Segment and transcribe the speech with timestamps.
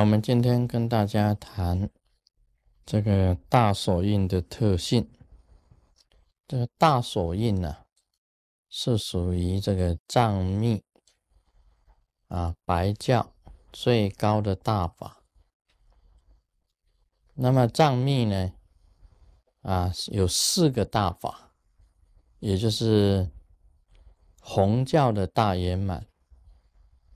[0.00, 1.90] 我们今天跟大家谈
[2.86, 5.10] 这个大手印的特性。
[6.48, 7.84] 这个大手印呢，
[8.70, 10.82] 是属于这个藏密
[12.28, 13.34] 啊白教
[13.70, 15.22] 最高的大法。
[17.34, 18.52] 那么藏密呢，
[19.60, 21.52] 啊有四个大法，
[22.38, 23.30] 也就是
[24.40, 26.06] 红教的大圆满，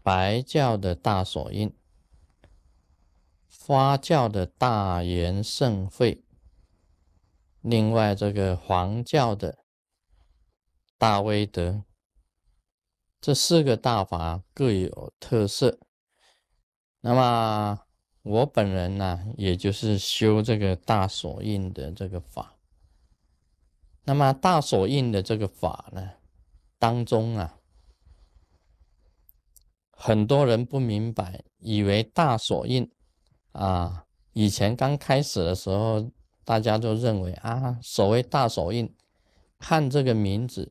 [0.00, 1.74] 白教的大手印。
[3.50, 6.22] 花教的大圆盛会，
[7.60, 9.58] 另外这个黄教的
[10.96, 11.84] 大威德，
[13.20, 15.78] 这四个大法各有特色。
[17.00, 17.80] 那么
[18.22, 22.56] 我本人呢，也就是修这个大手印的这个法。
[24.04, 26.12] 那么大手印的这个法呢，
[26.78, 27.58] 当中啊，
[29.90, 32.90] 很多人不明白，以为大手印。
[33.58, 36.08] 啊，以前刚开始的时候，
[36.44, 38.94] 大家都认为啊，所谓大手印，
[39.58, 40.70] 看这个名字，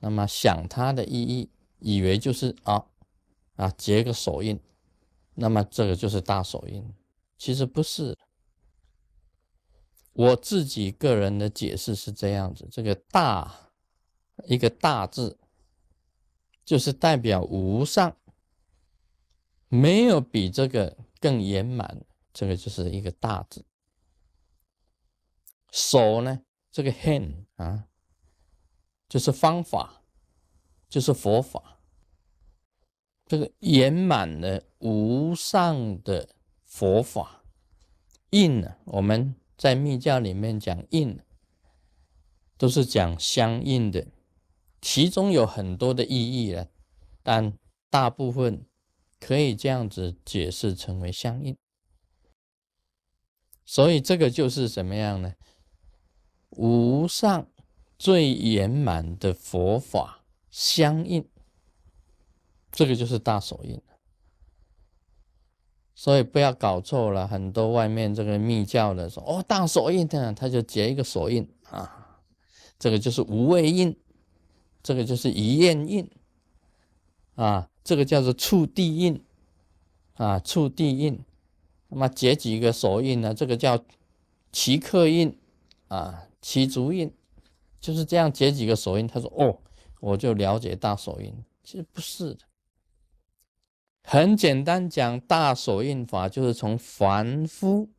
[0.00, 2.84] 那么想它的意义，以为就是啊
[3.54, 4.58] 啊结个手印，
[5.34, 6.84] 那么这个就是大手印，
[7.38, 8.18] 其实不是。
[10.14, 13.70] 我自己个人的解释是这样子：这个大
[14.46, 15.38] 一个大字，
[16.64, 18.16] 就是代表无上，
[19.68, 20.96] 没有比这个。
[21.22, 23.64] 更圆满，这个就是一个大字。
[25.70, 26.40] 手呢，
[26.72, 27.86] 这个 hand 啊，
[29.08, 30.02] 就是方法，
[30.88, 31.78] 就是佛法。
[33.26, 36.34] 这个圆满的无上的
[36.64, 37.44] 佛法，
[38.30, 41.20] 印呢，我们在密教里面讲印，
[42.58, 44.08] 都是讲相应的，
[44.80, 46.68] 其中有很多的意义了，
[47.22, 47.56] 但
[47.88, 48.66] 大部分。
[49.24, 51.56] 可以这样子解释成为相应，
[53.64, 55.32] 所以这个就是怎么样呢？
[56.50, 57.46] 无上
[57.96, 61.24] 最圆满的佛法相应，
[62.72, 63.80] 这个就是大手印
[65.94, 72.20] 所以不要搞错了，很多外面这个密教的说哦，大手印的，他就结一个手印啊，
[72.76, 73.96] 这个就是无畏印，
[74.82, 76.10] 这个就是一念印
[77.34, 77.68] 啊。
[77.84, 79.24] 这个叫做触地印
[80.14, 81.18] 啊，触地印。
[81.88, 83.34] 那么结几个手印呢？
[83.34, 83.84] 这个叫
[84.52, 85.36] 奇刻印
[85.88, 87.12] 啊，奇足印，
[87.80, 89.06] 就是这样结几个手印。
[89.08, 89.58] 他说：“哦，
[89.98, 91.34] 我就了解大手印。”
[91.64, 92.44] 其实不是的，
[94.04, 97.90] 很简单讲，大手印法就是从凡夫，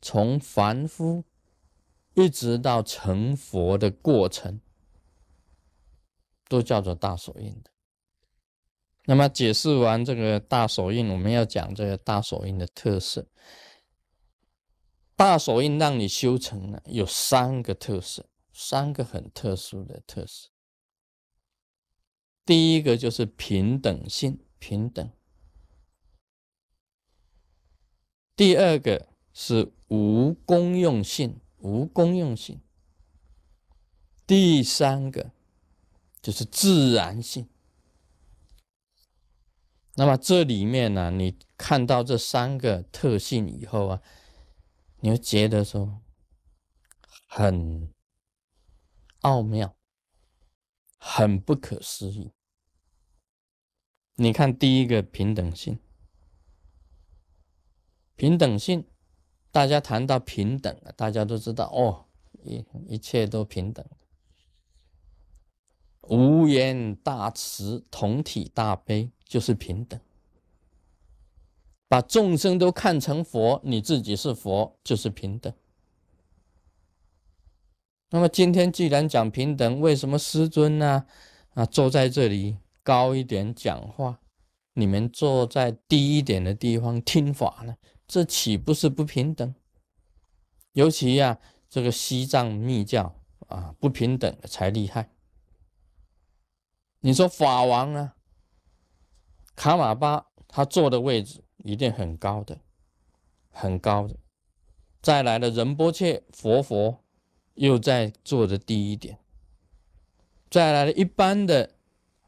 [0.00, 1.24] 从凡夫
[2.14, 4.60] 一直到成佛的过程，
[6.48, 7.70] 都叫做大手印的。
[9.08, 13.26] 那么解释完这个大手印，我们要讲这个大手印的特色。
[15.14, 20.50] 大手印让你修成呢，有三个特色，三个很特殊的特色。
[22.44, 25.06] 第一个就是平等性，平等；
[28.34, 32.56] 第二个是无功用性，无功用性；
[34.26, 35.30] 第三个
[36.20, 37.48] 就是自然性。
[39.98, 44.02] 那么这里面呢，你看到这三个特性以后啊，
[45.00, 46.02] 你会觉得说
[47.26, 47.90] 很
[49.22, 49.74] 奥妙，
[50.98, 52.32] 很不可思议。
[54.16, 55.78] 你看第一个平等性，
[58.16, 58.86] 平等性，
[59.50, 62.06] 大家谈到平等啊，大家都知道哦，
[62.44, 63.82] 一一切都平等，
[66.02, 69.10] 无缘大慈，同体大悲。
[69.26, 70.00] 就是平等，
[71.88, 75.52] 把众生都看成佛，你自己是佛，就是平等。
[78.10, 81.06] 那么今天既然讲平等，为什么师尊呢？
[81.54, 84.20] 啊，坐在这里高一点讲话，
[84.74, 87.76] 你们坐在低一点的地方听法呢？
[88.06, 89.54] 这岂不是不平等？
[90.72, 95.10] 尤其呀，这个西藏密教啊，不平等的才厉害。
[97.00, 98.12] 你说法王呢？
[99.56, 102.60] 卡马巴他坐的位置一定很高的，
[103.50, 104.14] 很高的。
[105.02, 107.02] 再来的仁波切佛佛
[107.54, 109.18] 又在坐的低一点。
[110.48, 111.74] 再来的一般的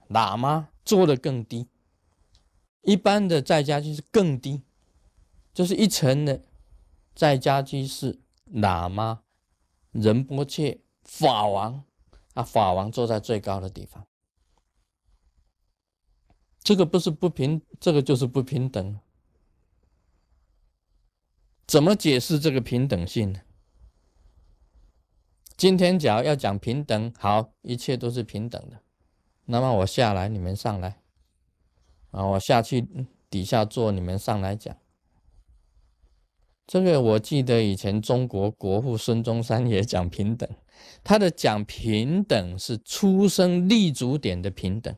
[0.08, 1.68] 喇嘛坐的更低，
[2.82, 4.62] 一般的在家居士更低，
[5.54, 6.42] 就是一层的
[7.14, 8.18] 在家居士
[8.52, 9.22] 喇嘛
[9.92, 11.84] 仁波切法王
[12.34, 14.06] 啊，法王坐在最高的地方。
[16.68, 19.00] 这个不是不平，这个就是不平等。
[21.66, 23.40] 怎么解释这个平等性呢？
[25.56, 28.80] 今天假如要讲平等，好，一切都是平等的。
[29.46, 31.00] 那么我下来，你们上来，
[32.10, 32.86] 啊，我下去
[33.30, 34.76] 底下坐，你们上来讲。
[36.66, 40.46] 这个我记得以前中国国父孙中山也讲平等，
[41.02, 44.94] 他的讲平等是出生立足点的平等，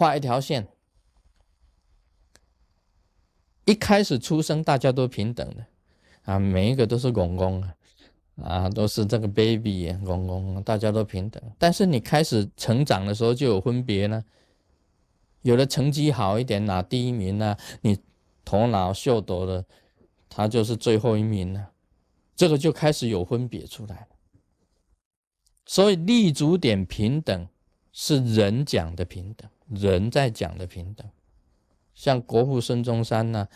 [0.00, 0.66] 画一条线，
[3.66, 5.66] 一开始出生大家都平等的，
[6.22, 7.74] 啊，每一个都是公公啊。
[8.42, 11.42] 啊，都是这个 baby 公公，大家都平等。
[11.58, 14.24] 但是你开始成长的时候就有分别呢。
[15.42, 17.98] 有的成绩好一点拿第一名呢，你
[18.42, 19.62] 头脑秀逗的，
[20.30, 21.66] 他就是最后一名呢。
[22.34, 24.06] 这个就开始有分别出来了。
[25.66, 27.46] 所以立足点平等
[27.92, 31.08] 是人讲的平等，人在讲的平等。
[31.94, 33.48] 像国父孙中山呢，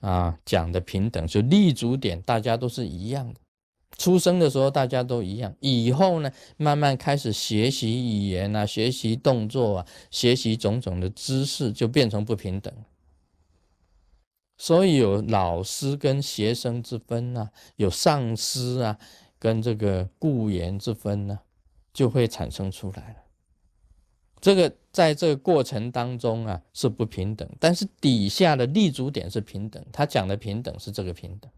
[0.00, 3.40] 啊讲的平等，就立足点大家都是一样的。
[3.98, 12.72] 出生的时候大家都一样，以后呢，慢慢开始学习语言啊，学习动作啊，学习种种的知识，就变成不平等。
[14.56, 18.98] 所以有老师跟学生之分啊，有上司啊
[19.38, 21.40] 跟这个雇员之分呢，
[21.92, 23.16] 就会产生出来了。
[24.40, 29.84] 这个在这个过程当中啊是不平等，但是底下的立足点是平等。
[29.92, 31.50] 他讲的平等是这个平等。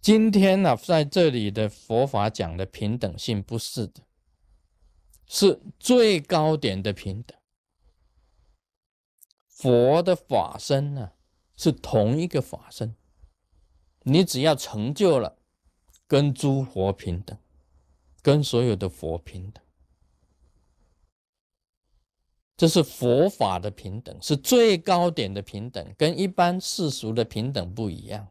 [0.00, 4.02] 今天呢，在这里的佛法讲的平等性不是的，
[5.26, 7.36] 是最高点的平等。
[9.48, 11.12] 佛的法身呢，
[11.56, 12.94] 是同一个法身，
[14.02, 15.38] 你只要成就了，
[16.06, 17.36] 跟诸佛平等，
[18.22, 19.64] 跟所有的佛平等，
[22.56, 28.28] 这是佛法的平等，是最高点的平等，跟一般世俗的平等不一样。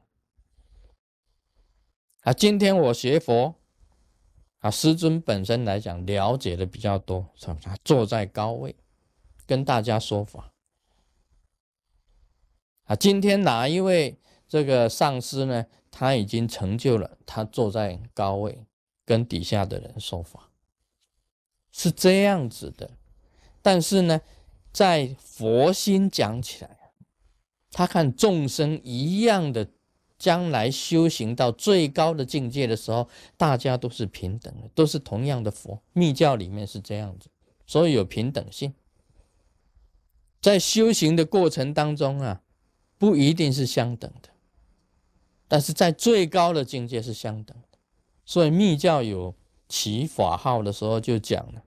[2.22, 3.54] 啊，今天我学佛，
[4.60, 7.58] 啊，师尊本身来讲了解的比较多，是吧？
[7.62, 8.76] 他坐在高位，
[9.46, 10.52] 跟大家说法。
[12.86, 14.18] 啊，今天哪一位
[14.48, 15.68] 这个上师呢？
[15.92, 18.66] 他已经成就了，他坐在高位，
[19.06, 20.50] 跟底下的人说法，
[21.72, 22.90] 是这样子的。
[23.66, 24.22] 但是呢，
[24.72, 26.92] 在佛心讲起来，
[27.72, 29.68] 他看众生一样的。
[30.18, 35.82] 将来修行到最高的境界的时候，大家都是平等的，都是同样的佛。
[35.92, 37.28] 密教里面是这样子，
[37.68, 38.74] 所以有平等性。
[40.42, 42.42] 在修行的过程当中啊，
[42.98, 44.30] 不一定是相等的，
[45.50, 47.78] 但是在最高的境界是相等的。
[48.26, 49.36] 所以密教有
[49.68, 51.62] 起法号的时候就讲了，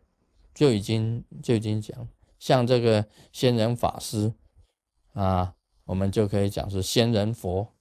[0.59, 2.09] 就已经就已经讲，
[2.41, 4.35] 像这个仙人法师
[5.13, 7.73] 啊，我们就可以讲是仙人佛。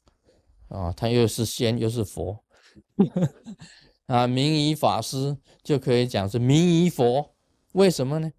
[0.68, 2.44] 啊，他又是仙又是佛，
[4.06, 7.34] 啊，明仪法师就可以讲是明仪佛，
[7.72, 8.32] 为什么呢？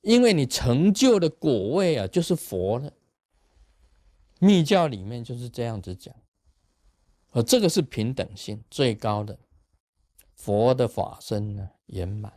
[0.00, 2.92] 因为你成就的果位啊，就是佛了。
[4.38, 6.14] 密教里面就是这样子讲，
[7.32, 9.36] 而这个是平等性最高的，
[10.34, 12.32] 佛的法身呢圆满，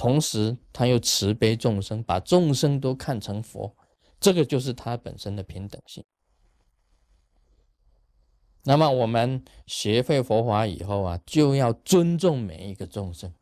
[0.00, 3.76] 同时他又慈悲众生，把众生都看成佛，
[4.18, 6.02] 这个就是他本身的平等性。
[8.64, 13.34] 那么我们学会佛法以后啊，就要尊重每一个众生。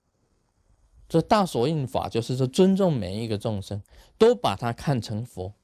[1.08, 3.80] 这大所印法就是说，尊重每一个众生，
[4.18, 5.54] 都把它看成佛，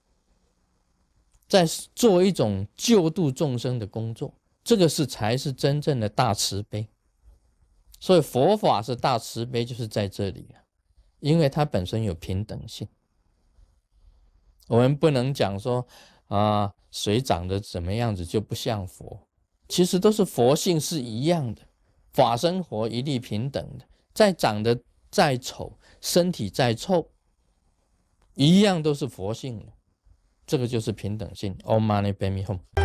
[1.48, 1.66] 在
[1.96, 4.32] 做一种救度众生的工作。
[4.62, 6.88] 这个是才是真正的大慈悲。
[7.98, 10.62] 所以佛法是大慈悲，就是在这里啊，
[11.24, 12.86] 因为它本身有平等性。
[14.68, 15.86] 我们不能讲说
[16.26, 19.26] 啊，谁长得怎么样子就不像佛。
[19.66, 21.62] 其实都是佛性是一样的，
[22.12, 23.86] 法生活一律平等的。
[24.12, 24.78] 再长得
[25.10, 27.08] 再丑，身体再臭，
[28.34, 29.72] 一样都是佛性的。
[30.46, 31.56] 这个就是平等性。
[31.64, 32.83] Om Mani Padme Hum。